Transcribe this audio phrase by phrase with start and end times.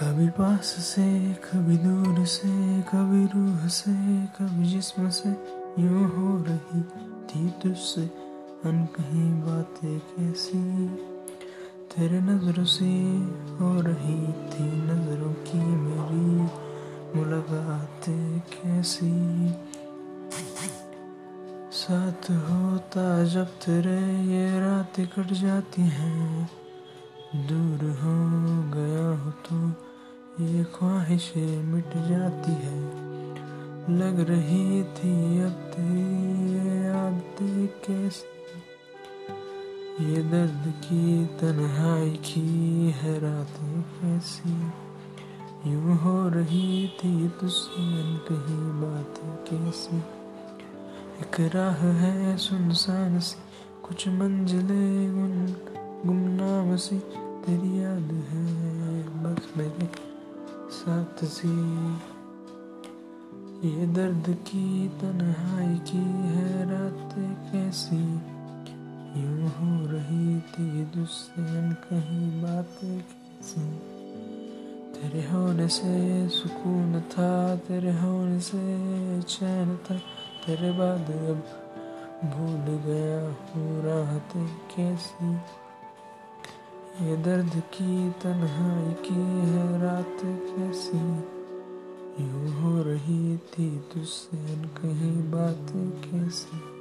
[0.00, 1.04] कभी पास से,
[1.44, 2.48] कभी दूर से,
[2.82, 3.92] कभी रूह से,
[4.36, 5.28] कभी जिस्म से
[5.78, 6.80] यूँ हो रही
[7.28, 8.02] थी तुझसे
[8.64, 10.60] अनकहीं बातें कैसी।
[11.92, 12.88] तेरे नज़रों से
[13.58, 14.16] हो रही
[14.52, 16.48] थी नज़रों की मेरी
[17.16, 19.12] मुलाकातें कैसी।
[21.74, 26.50] साथ होता जब तेरे ये रातें कट जाती हैं,
[27.36, 28.16] दूर हो
[28.72, 29.89] गया हो तो
[30.30, 33.00] ये ख्वाहिशें मिट जाती है।
[33.98, 37.22] लग रही थी अब तेरी याद
[37.86, 38.30] कैसी?
[40.04, 44.52] ये दर्द की तन्हाई की है रातें कैसी
[45.72, 49.96] यूँ हो रही थी तुझसे कहीं बातें कैसी?
[51.20, 53.36] एक राह है सुनसान सी,
[53.88, 55.56] कुछ मंजिलें गुन
[56.06, 56.98] गुमनाम सी।
[57.46, 60.09] तेरी याद है, बस मेरे
[60.70, 61.48] साथ सी
[63.68, 67.14] ये दर्द की तन्हाई की है रात
[67.52, 68.14] कैसी?
[69.20, 73.60] यूँ हो रही थी तुझसे कहीं बात कैसी?
[74.94, 79.96] तेरे होने से सुकून था, तेरे होने से चैन था।
[80.46, 81.42] तेरे बाद अब
[82.24, 84.28] भूल गया हूँ राहत
[84.76, 85.36] कैसी?
[86.90, 90.98] ये दर्द की तन्हाई की है रात कैसी?
[92.24, 95.66] यूँ हो रही थी तुझसे कहीं बात
[96.04, 96.79] कैसी?